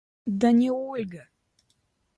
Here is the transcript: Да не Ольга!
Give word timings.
Да 0.43 0.49
не 0.59 0.71
Ольга! 0.77 1.23